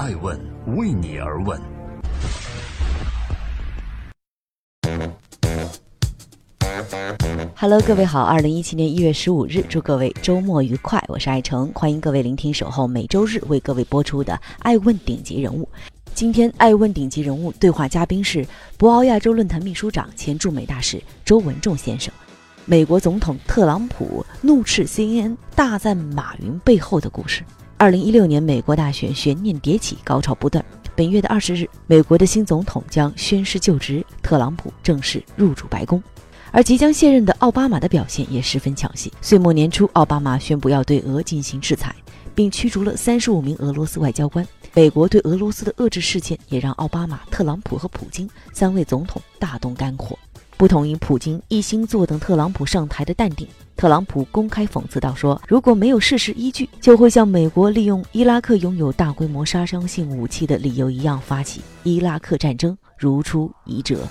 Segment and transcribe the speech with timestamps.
[0.00, 0.34] 爱问
[0.78, 1.60] 为你而问。
[7.54, 11.04] Hello，各位好，二零一七年一月十五日，祝各位周末愉快。
[11.06, 15.68] 我是爱成，欢迎各位聆听守候每周日为各位播出的《爱问顶级人物》。
[16.14, 18.46] 今天《爱问顶级人物》对话嘉宾是
[18.78, 22.10] 博鳌亚洲论坛秘书长、前驻美大使周文重先生。
[22.64, 27.44] 美国总统特朗普怒斥 CNN，大赞马云背后的故事。
[27.80, 30.62] 二零一六年美国大选悬念迭起，高潮不断。
[30.94, 36.02] 本月的二十日，美国的新总统将宣誓就职，特朗普正式入主白宫。
[36.52, 39.10] 而即将卸任的奥巴马的表现也十分抢戏。
[39.22, 41.96] 岁末年初，奥巴马宣布要对俄进行制裁，
[42.34, 44.46] 并驱逐了三十五名俄罗斯外交官。
[44.74, 50.18] 美国对俄罗斯的遏制事件也让奥巴马、特朗普和普京三位总统大动肝火。
[50.60, 64.06] 不同于普京一心坐等特朗普上台的淡定，特朗普公开讽刺道：“说如果没有事实依据，就会像美国利用伊拉克拥有大规模杀伤性武器的理由一样发起伊拉克战争，如出一辙。”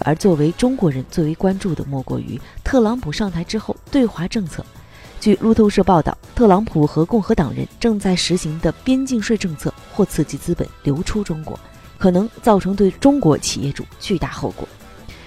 [0.00, 4.62] 而作为中国人最为关注的，莫过于特朗普上台之后对华政策。
[5.18, 11.58] 据路透社报道，特朗普和共和党人正在实行的边境税政策或刺激资本流出中国，
[11.96, 14.68] 可能造成对中国企业主巨大后果。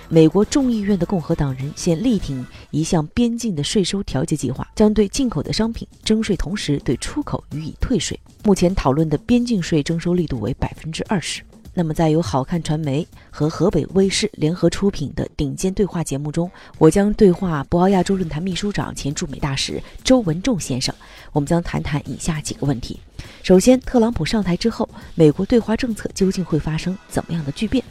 [0.10, 8.18] 美国众议院的共和党人现力挺一项边境的税收调节计划，将对进口的商品征税，同时对出口予以退税。
[8.44, 11.42] 目前讨论的边境税征收力度为百分之二十。
[11.74, 20.96] 那么，在由好看传媒和河北卫视联合出品的顶尖对话节目中，我将对话博鳌亚洲论坛秘书长、前驻美大使周文重先生。
[21.34, 23.00] 我们将谈谈以下几个问题：
[23.44, 27.84] 首先，特朗普上台之后，美国对华政策究竟会发生怎么样的巨变？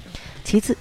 [0.42, 0.76] 其次，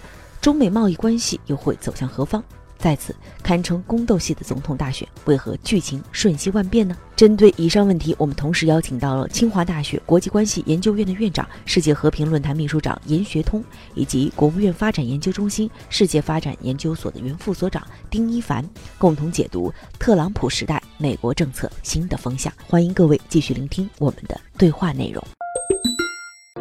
[0.46, 2.44] 中美贸易关系又会走向何方？
[2.78, 6.96] 在此堪称宫斗戏的总统大选，为何剧情瞬息万变呢？
[7.16, 13.64] 针对以上问题，我们同时邀请到了清华大学国际关系研究院的院长、世界和平论坛秘书长严学通，
[13.96, 18.64] 以及国务院发展研究中心世界发展研究所的原副所长丁一凡，
[19.00, 22.54] 共同解读特朗普时代美国政策新的风向。
[22.68, 25.26] 欢迎各位继续聆听我们的对话内容。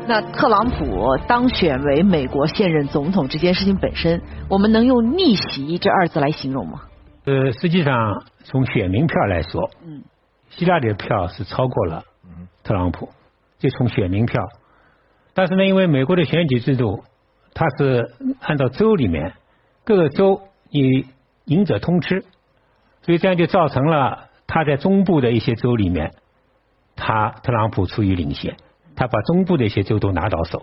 [0.07, 4.21] 那特朗普当选为美国现任总统这件事情本身，
[4.51, 6.83] 我们能用逆袭这二字来形容吗？
[7.25, 10.03] 呃，实际上从选民票来说，嗯，
[10.51, 12.05] 希拉里的票是超过了
[12.63, 13.09] 特朗普，
[13.59, 14.43] 就从选民票。
[15.33, 17.03] 但是呢，因为美国的选举制度，
[17.55, 19.33] 它是按照州里面
[19.85, 21.07] 各个州以
[21.47, 22.27] 赢者通吃，
[23.01, 26.13] 所以这样就造成了他在中部的一些州里面，
[26.95, 28.55] 他特朗普处于领先。
[28.97, 30.63] 他把中部的一些州都拿到手。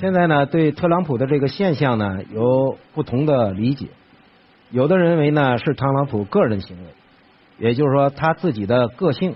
[0.00, 3.86] 现在呢，对特朗普的这个现象呢，有不同的理解。
[4.70, 6.84] 有的人认为呢，是特朗普个人行为，
[7.58, 9.34] 也就是说他自己的个性，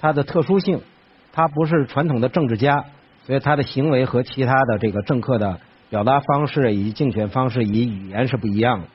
[0.00, 0.80] 他的特殊性，
[1.32, 2.86] 他不是传统的政治家，
[3.26, 5.60] 所以他的行为和其他的这个政客的
[5.90, 8.86] 表达方式以及竞选方式以语言是不一样的。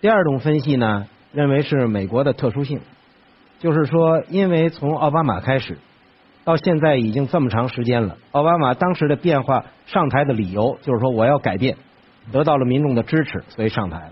[0.00, 2.80] 第二种分析呢，认为是美国的特殊性，
[3.58, 5.78] 就是说，因为从奥巴马开始。
[6.48, 11.76] 到现在已经这么长时间了，奥巴马当时的变化上台的理由就是说我要改变，
[12.32, 14.10] 得到了民众的支持，所以上台。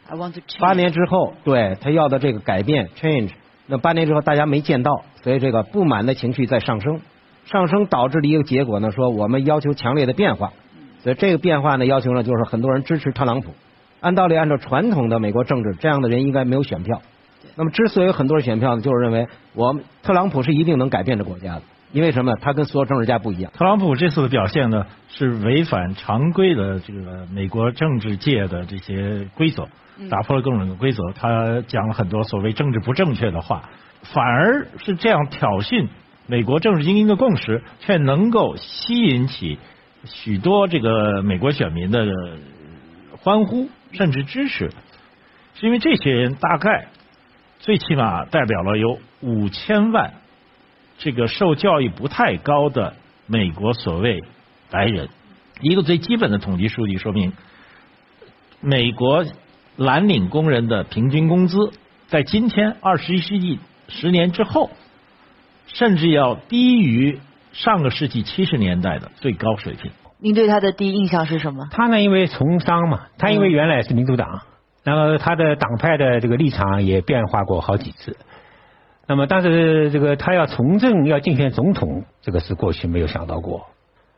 [0.61, 3.31] 八年之后，对他要的这个改变 change，
[3.67, 7.01] 那八年之后大家没见到，所以这个不满的情绪在上升，
[7.47, 10.53] 上升导致的一个结果呢，说我们要求强烈的变化，
[10.99, 13.55] 所以这个变化呢要求呢就是很多人支持特朗普。
[14.03, 17.01] 按道理按照传统的美国政治，这样的人应该没有选票。
[17.55, 21.63] 那么之所以有很多人选票呢，就是认为我们特朗普是一定能改变这国家的。
[21.93, 22.35] 因为什么？
[22.37, 23.51] 他跟所有政治家不一样。
[23.57, 29.69] 特朗普这次的表现呢，是违反常规的这个美国政治界的这些规则，
[30.11, 31.03] 打破了各种规则。
[31.15, 33.71] 他讲了很多所谓政治不正确的话，
[34.03, 35.87] 反而是这样挑衅
[36.27, 39.59] 美国政治精英的共识，却能够吸引起
[40.05, 42.05] 许多这个美国选民的
[43.23, 44.71] 欢呼甚至支持，
[45.55, 46.89] 是因为这些人大概
[47.61, 50.13] 最起码代表了有五千万。
[50.99, 52.95] 这个受教育不太高的
[53.27, 54.23] 美国所谓
[54.71, 55.09] 白人，
[55.61, 57.33] 一个最基本的统计数据说明，
[58.61, 59.25] 美国
[59.77, 61.73] 蓝领工人的平均工资
[62.07, 64.71] 在今天二十一世纪十年之后，
[65.67, 67.21] 甚至要低于
[67.53, 69.93] 上个世纪七十年代的最高水平。
[70.19, 71.69] 您对他的第一印象是什么？
[71.71, 74.41] 他呢，因为从商嘛，他因为原来是民主党，
[74.83, 78.17] 然后他的党派的这个立场也变化过好几次。
[79.09, 83.67] 那么，但是这个他要从政要竞选总统，这个是过去没有想到过。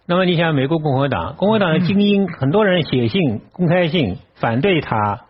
[0.07, 5.27] 那么，你想美国共和党，共和党的精英很多人写信、公开信反对他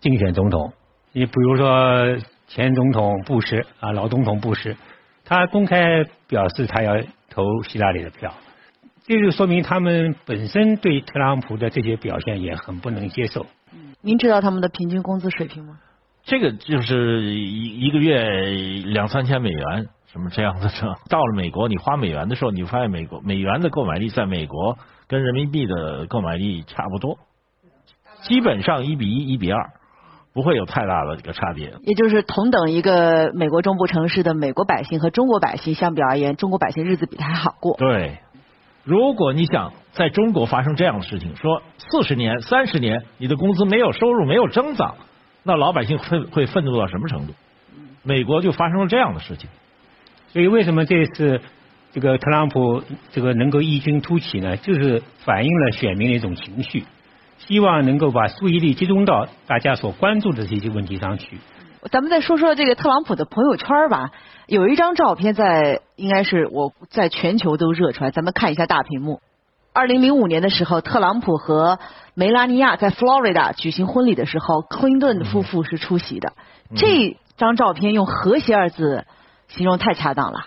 [0.00, 0.74] 竞选总统。
[1.12, 2.18] 你比如说
[2.48, 4.76] 前总统布什啊，老总统布什，
[5.24, 6.92] 他公开表示他要
[7.30, 8.34] 投希拉里的票。
[9.06, 13.46] 这就说明他们本身对特朗普的这些表现也很不能接受。
[14.02, 15.78] 您知道他们的平均工资水平吗？
[16.28, 18.20] 这个就是一一个月
[18.84, 20.68] 两三千美元，什么这样的。
[21.08, 24.76] 到了美国，你花美元的时候，你发现美国美元的购买力在美国
[25.06, 27.16] 跟人民币的购买力差不多，
[28.20, 29.70] 基本上一比一、一比二，
[30.34, 31.72] 不会有太大的一个差别。
[31.80, 37.74] 也就是同等一个美国中部城市的美国百姓和中国百姓相比而言，中国百姓日子比他还好过。
[37.78, 38.18] 对，
[38.84, 44.96] 如果你想在中国发生这样的事情，说四十年、三十年，你的工资没有收入、没有增长。
[45.48, 47.32] 那老百姓会会愤怒到什么程度？
[48.02, 49.48] 美国就发生了这样的事情，
[50.30, 51.40] 所以为什么这次
[51.90, 54.58] 这个特朗普这个能够异军突起呢？
[54.58, 56.84] 就是反映了选民的一种情绪，
[57.38, 61.38] 希望能够把注意力集中到大家所关注的这些问题上去。
[61.90, 64.10] 咱们再说说这个特朗普的朋友圈吧，
[64.46, 69.22] 有一张照片在，应该是我在全球都热出来，咱们看一下大屏幕。
[69.78, 71.78] 二零零五年的时候，特朗普和
[72.14, 76.32] 梅拉尼亚在 Florida 举行婚礼的时候，克林顿夫妇是出席的。
[76.74, 79.06] 这张照片用和谐二字
[79.46, 80.46] 形容太恰当了。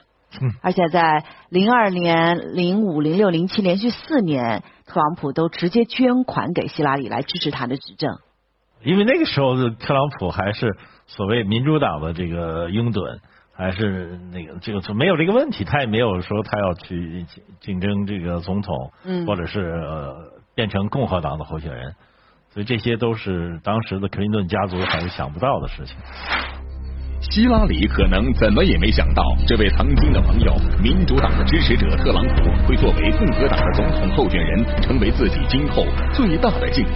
[0.62, 8.18] 而且在零二年、零五、零六、零七连续四年，特朗普都直接捐款给希拉里来支持他的执政。
[8.84, 10.76] 因为那个时候的特朗普还是
[11.08, 13.20] 所谓民主党的这个拥趸。
[13.54, 17.26] 还是那个这个没有这个问题，他也没有说他要去
[17.60, 18.92] 竞争这个总统，
[19.28, 19.82] 或者是
[20.56, 21.94] 变成共和党的候选人，
[22.54, 25.96] 所以这些都是当时的克林顿家族还是想不到的事情。
[27.22, 36.94] 希拉里可能怎么也没想到，这位曾经的朋友、民主党的支持者特朗普，会作为共和党的总统候选人，成为自己今后最大的劲敌。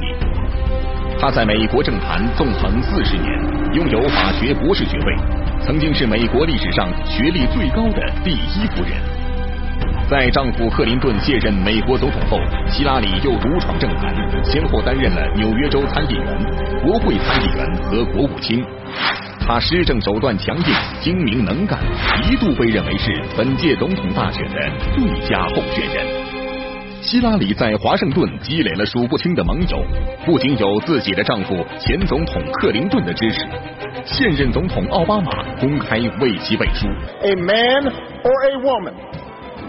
[1.20, 3.30] 他在美国政坛纵横四十年，
[3.76, 5.16] 拥有法学博士学位。
[5.66, 8.92] 曾经是美国历史上学历最高的第一夫人，
[10.08, 12.40] 在丈夫克林顿卸任美国总统后，
[12.70, 14.14] 希拉里又独闯政坛，
[14.44, 16.24] 先后担任了纽约州参议员、
[16.84, 18.64] 国会参议员和国务卿。
[19.40, 20.66] 她施政手段强硬、
[21.02, 21.80] 精明能干，
[22.30, 26.25] 一度被认为是本届总统大选的最佳候选人。
[27.06, 29.78] 希拉里在华盛顿积累了数不清的盟友，
[30.26, 33.46] 不仅有自己的丈夫前总统克林顿的支持，
[34.04, 36.88] 现任总统奥巴马公开为其背书。
[37.22, 37.94] A man
[38.24, 38.94] or a woman,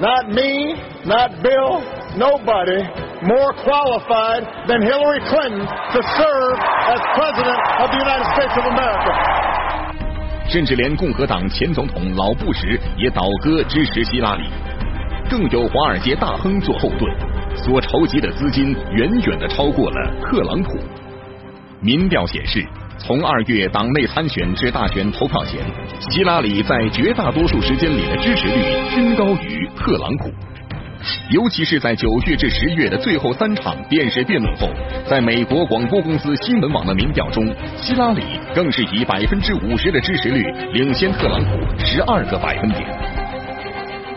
[0.00, 1.82] not me, not Bill,
[2.16, 2.82] nobody
[3.20, 5.60] more qualified than Hillary Clinton
[5.92, 9.12] to serve as president of the United States of America.
[10.48, 14.44] 甚至连共和党前总统老布什也倒戈支持希拉里。
[15.28, 17.12] 更有华尔街大亨做后盾，
[17.56, 20.78] 所筹集的资金远远的超过了特朗普。
[21.80, 22.64] 民调显示，
[22.96, 25.60] 从二月党内参选至大选投票前，
[26.10, 28.62] 希拉里在绝大多数时间里的支持率
[28.94, 30.30] 均高于特朗普。
[31.30, 34.68] 尤其是在九月至十月的最后三场电视辩论后，
[35.08, 37.46] 在美国广播公司新闻网的民调中，
[37.80, 38.22] 希拉里
[38.54, 42.82] 更是以百分之五十的支持率领先特朗普十二个百分点。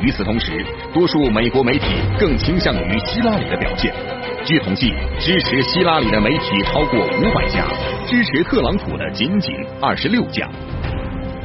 [0.02, 1.86] 与此同时，多数美国媒体
[2.18, 3.94] 更倾向于希拉里的表现。
[4.46, 7.66] 据统计，支持希拉里的媒体超过五百家，
[8.08, 10.50] 支持特朗普的仅仅二十六家。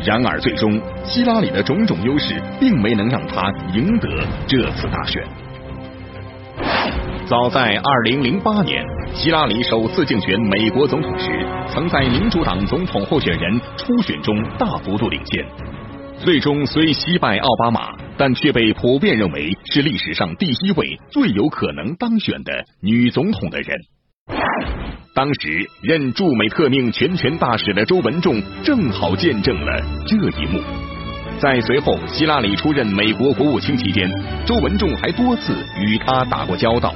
[0.05, 4.09] 然而，最终希拉里的种种优势并没能让他赢得
[4.47, 5.23] 这次大选。
[7.27, 15.45] 早在二零零八年，希拉里首次竞选美国总统时，曾在民主党总统候选人初选中大幅度领先。
[16.19, 23.77] 最终虽惜败奥巴马，但却被普遍认为是历史上第一位最有可能当选的女总统的人。
[25.15, 30.61] 当时任驻美特命全权大使的周文重正好见证了这一幕。
[31.39, 34.09] 在随后希拉里出任美国国务卿期间，
[34.47, 36.95] 周文重还多次与他打过交道。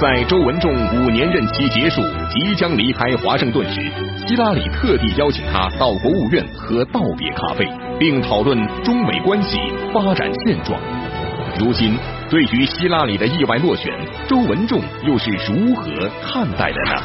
[0.00, 3.80] 在周文重五年任期结束、即将离开华盛顿时，
[4.26, 7.64] 希拉里特地邀请他到国务院喝道别咖啡，
[8.02, 9.56] 并讨论中美关系
[9.92, 10.76] 发展现状。
[11.56, 11.96] 如今，
[12.28, 17.00] 对于希拉里的意外落选，周文重又是如何看待的呢？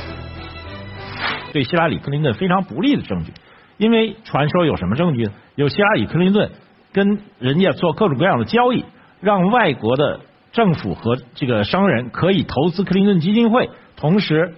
[1.53, 3.31] 对希拉里·克林顿非常不利的证据，
[3.77, 5.33] 因为传说有什么证据呢？
[5.53, 6.49] 有希拉里·克林顿
[6.91, 8.83] 跟人家做各种各样的交易，
[9.21, 10.21] 让外国的。
[10.53, 14.55] 政府和这个商人可以投资克林顿基金会，同时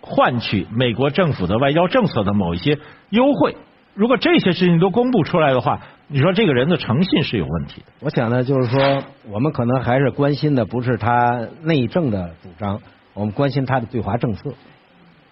[0.00, 2.78] 换取美国政府的外交政策的某一些
[3.10, 3.56] 优惠。
[3.94, 7.86] 如果这些事情都公布出来的话，你说这个人的诚信是有问题的。
[8.00, 12.80] 我想呢，就是说，我们可能还是关心的不是他内政的主张，
[13.12, 14.52] 我们关心他的对华政策。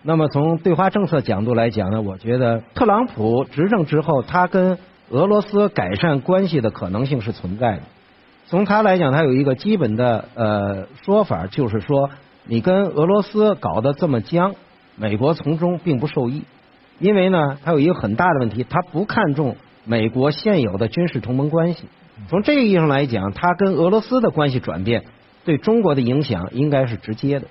[0.03, 7.83] 那么从对华政策角度来讲呢，我觉得特朗普执政之后，他跟俄罗斯改善关系的可能性是存在的。
[8.47, 12.11] 从他来讲，他有一个基本的呃说法，就是说
[12.45, 14.55] 你跟俄罗斯搞得这么僵，
[14.97, 16.45] 美国从中并不受益，
[17.01, 21.85] 因为呢，它有一个很大的问题，它不看重美国现有的军事同盟关系。
[22.29, 25.05] 从这个意义上来讲，它跟俄罗斯的关系转变
[25.45, 27.47] 对中国的影响应该是直接的，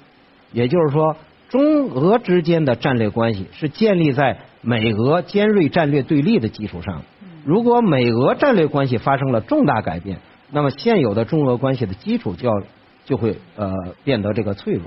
[0.54, 1.18] 也就是说，
[1.50, 7.02] 中俄之间的战略关系是建立在美俄尖锐战略对立的基础上。
[7.44, 10.20] 如果美俄战略关系发生了重大改变，
[10.52, 12.54] 那么现有的中俄关系的基础就要
[13.06, 14.84] 就会呃变得这个脆弱。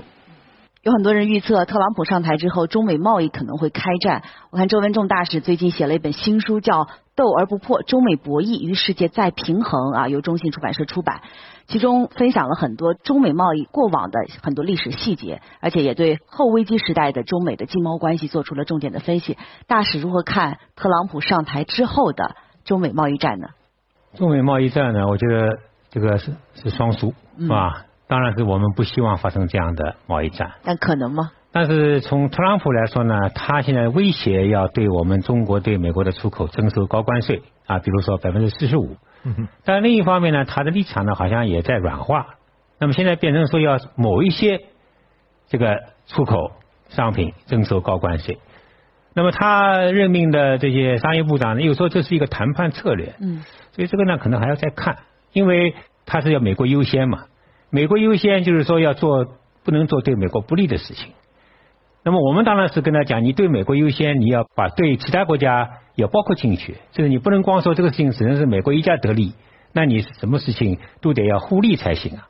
[0.83, 4.21] 有很多人预测特朗普上台之后，中美贸易可能会开战。
[4.49, 6.83] 我看周文重大使最近写了一本新书，叫
[7.15, 11.21] 《斗而不破：中美博弈与世界再平衡》啊，由中信出版社出版。
[11.67, 19.37] 其中分享了很多中美贸易过往的很多历史细节，而且也对后危机时代的中美的经贸关系做出了重点的分析。
[19.67, 22.35] 大使如何看特朗普上台之后的
[22.65, 23.47] 中美贸易战呢？
[24.15, 25.59] 中美贸易战呢，我觉得
[25.91, 27.85] 这个是是双输，是吧？
[28.07, 30.51] 当然是我们不希望发生这样的贸易战。
[30.63, 31.31] 但可能吗？
[31.51, 38.97] 但是从特朗普来说呢，他现在威胁要对我们中国对美国的出口征收高关税啊，比如说百分之四十五。
[39.63, 42.35] 但另一方面呢，他的立场呢好像也在软化。
[42.79, 44.61] 那么现在变成说要某一些
[45.47, 46.51] 这个出口
[46.89, 48.39] 商品征收高关税。
[49.13, 54.97] 那么他任命的这些商业部长呢，又说这是一个谈判策略，嗯，所以这个呢可能还要再看，
[55.31, 55.75] 因为
[56.07, 57.25] 他是要美国优先嘛，
[57.73, 59.25] 美国优先就是说要做
[59.63, 61.13] 不能做对美国不利的事情。
[62.03, 69.33] 那么我们当然是跟他讲，你对美国优先，你要把对其他国家也包括进去，就是你不能光说这个事情只能是美国一家得利，
[69.73, 72.27] 那你什么事情都得要互利才行啊。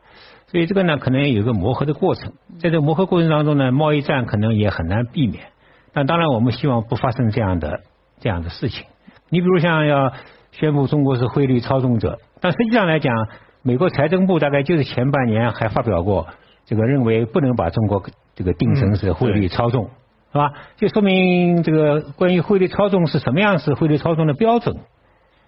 [0.47, 2.31] 所以这个呢可能有一个磨合的过程，
[2.61, 5.47] 在这磨合过程当中呢，贸易战可能也很难避免。
[5.91, 7.81] 但当然，我们希望不发生这样的
[8.21, 8.85] 这样的事情。
[9.27, 10.13] 你比如像要
[10.53, 13.13] 宣布中国是汇率操纵者，但实际上来讲，
[13.63, 16.27] 美国财政部大概就是前半年还发表过
[16.65, 18.03] 这个认为不能把中国
[18.35, 19.89] 这个定成是汇率操纵，
[20.31, 20.51] 是吧？
[20.77, 24.75] 就说明这个关于汇率操纵是什么样是汇率操纵的标准。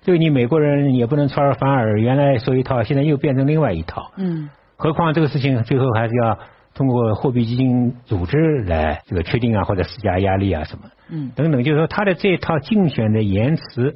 [0.01, 4.12] 这个你美国人也不能出尔反尔，原来说一套，现在又变成另外一套。
[4.17, 4.50] 嗯。
[4.77, 6.39] 何况这个事情最后还是要。
[6.77, 13.95] 通过货币基金组织来这个确定啊，或者施加压力啊什么，嗯，等等，就是说他的这套竞选的言辞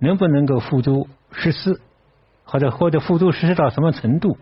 [0.00, 1.80] 能不能够付诸实施，
[2.50, 4.38] 或者或者付诸实施到什么程度，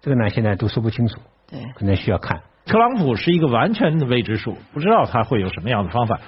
[0.00, 1.18] 这个呢现在都说不清楚，
[1.50, 2.40] 对，可能需要看。
[2.64, 6.20] 特朗普是一个完全的未知数，不知道他会有什么样的方法。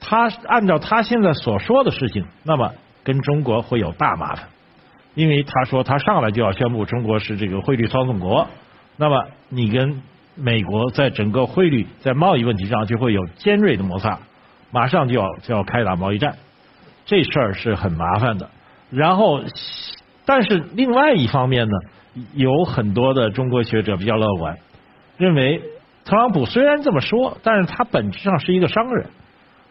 [0.00, 2.72] 他按照他现在所说的事情，那么
[3.04, 4.48] 跟中国会有大麻烦，
[5.14, 8.48] 因为他说他上来就要宣布中国是这个汇率操纵国，
[8.96, 10.02] 那么你跟
[10.34, 14.18] 美国在整个汇率、在贸易问题上就会有尖锐的摩擦，
[14.70, 16.36] 马上就要就要开打贸易战，
[17.04, 18.48] 这事儿是很麻烦的。
[18.90, 19.42] 然后，
[20.24, 21.74] 但是另外一方面呢，
[22.34, 24.56] 有很多的中国学者比较乐观，
[25.16, 25.62] 认为
[26.04, 29.06] 特朗普虽然这么说，但是他本质上是一个商人。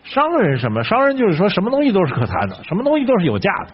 [0.03, 0.83] 商人是什么？
[0.83, 3.73] 商人就是说什么东西都是可谈的，什么东西都是有价的。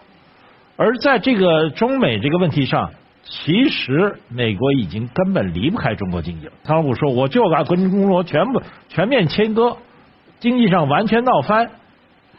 [0.76, 2.90] 而在这个中美这个问题上。
[3.30, 6.52] 其实美国已经根本离不开中国经济了。
[6.64, 9.76] 特朗普说：“我就要跟中国全部全面切割，
[10.40, 11.68] 经济上完全闹翻。”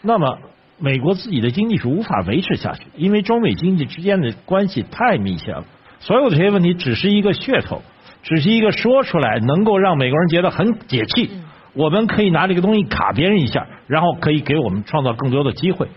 [0.02, 0.40] 那么
[0.80, 5.66] 美国自己的经济是无法维持下去，因为中美经济之间的关系太密切了。
[6.00, 7.82] 所有的这些问题只是一个噱头，
[8.24, 11.30] 只是一个说出来能够让美国人觉得很解气。
[11.74, 15.88] 我们可以拿这个东西卡别人一下，然后可以给我们创造更多的机会。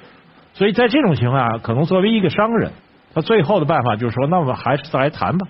[0.55, 2.73] 所以在这种情况下，可能作为一个商人。
[3.15, 5.47] 他最后的办法就是说，那我们还是再来谈吧，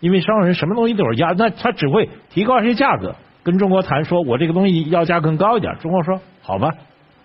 [0.00, 3.14] 因为商人什么东西都是压，那他只会提高一些价格，
[3.44, 6.68] 跟中国谈说，我这个东西要价更高一点，中国说好吧，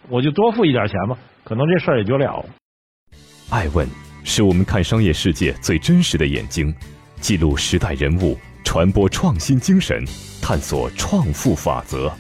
[0.08, 2.45] 我就多付一点钱吧，可能这事儿也就了了。
[3.50, 3.88] 爱问
[4.24, 6.74] 是我们看商业世界最真实的眼睛，
[7.19, 10.03] 记录时代人物，传播创新精神，
[10.41, 12.12] 探索创富法则。